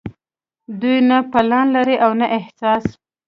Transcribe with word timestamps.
دوي 0.79 0.97
نۀ 1.09 1.17
پلان 1.31 1.65
لري 1.75 1.95
او 2.05 2.11
نه 2.19 2.27
احساس 2.37 2.83